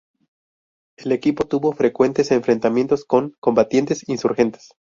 [0.97, 4.69] El equipo tuvo frecuentes enfrentamientos con combatientes insurgentes.